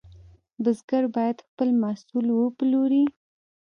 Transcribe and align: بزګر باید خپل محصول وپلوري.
بزګر 0.63 1.03
باید 1.15 1.37
خپل 1.47 1.69
محصول 1.81 2.25
وپلوري. 2.31 3.03